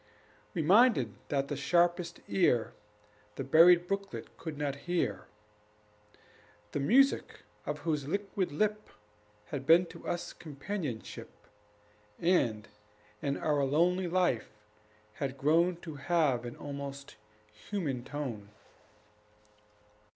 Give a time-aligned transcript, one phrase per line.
[0.55, 2.73] We minded that the sharpest ear
[3.35, 5.27] The buried brooklet could not hear,
[6.71, 8.89] The music of whose liquid lip
[9.49, 11.29] Had been to us companionship,
[12.19, 12.67] And,
[13.21, 14.49] in our lonely life,
[15.13, 17.15] had grown To have an almost
[17.53, 18.49] human tone.